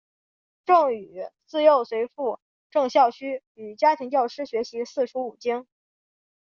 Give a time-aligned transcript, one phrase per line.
[0.65, 2.39] 郑禹自幼随父
[2.71, 5.67] 郑孝胥与家庭教师学习四书五经。